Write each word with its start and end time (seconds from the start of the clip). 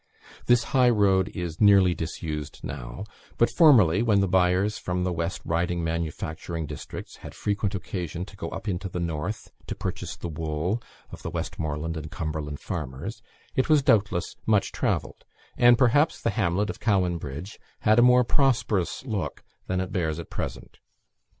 This 0.47 0.63
high 0.73 0.89
road 0.89 1.29
is 1.35 1.61
nearly 1.61 1.93
disused 1.93 2.61
now; 2.63 3.03
but 3.37 3.51
formerly, 3.51 4.01
when 4.01 4.19
the 4.19 4.27
buyers 4.27 4.79
from 4.79 5.03
the 5.03 5.13
West 5.13 5.43
Riding 5.45 5.83
manufacturing 5.83 6.65
districts 6.65 7.17
had 7.17 7.35
frequent 7.35 7.75
occasion 7.75 8.25
to 8.25 8.35
go 8.35 8.49
up 8.49 8.67
into 8.67 8.89
the 8.89 8.99
North 8.99 9.51
to 9.67 9.75
purchase 9.75 10.15
the 10.15 10.27
wool 10.27 10.81
of 11.11 11.21
the 11.21 11.29
Westmorland 11.29 11.97
and 11.97 12.09
Cumberland 12.09 12.59
farmers, 12.59 13.21
it 13.55 13.69
was 13.69 13.83
doubtless 13.83 14.37
much 14.47 14.71
travelled; 14.71 15.23
and 15.55 15.77
perhaps 15.77 16.19
the 16.19 16.31
hamlet 16.31 16.71
of 16.71 16.79
Cowan 16.79 17.19
Bridge 17.19 17.59
had 17.81 17.99
a 17.99 18.01
more 18.01 18.23
prosperous 18.23 19.05
look 19.05 19.43
than 19.67 19.79
it 19.79 19.91
bears 19.91 20.17
at 20.17 20.31
present. 20.31 20.79